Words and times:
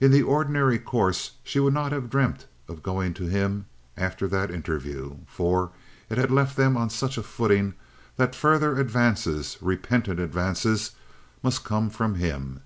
In 0.00 0.12
the 0.12 0.22
ordinary 0.22 0.78
course 0.78 1.32
she 1.44 1.60
would 1.60 1.74
not 1.74 1.92
have 1.92 2.08
dreamt 2.08 2.46
of 2.68 2.82
going 2.82 3.12
to 3.12 3.24
him 3.26 3.66
after 3.98 4.26
that 4.26 4.50
interview, 4.50 5.16
for 5.26 5.72
it 6.08 6.16
had 6.16 6.30
left 6.30 6.56
them 6.56 6.74
on 6.78 6.88
such 6.88 7.18
a 7.18 7.22
footing 7.22 7.74
that 8.16 8.34
further 8.34 8.78
advances, 8.80 9.58
repentant 9.60 10.20
advances, 10.20 10.92
must 11.42 11.64
come 11.64 11.90
from 11.90 12.14
him. 12.14 12.62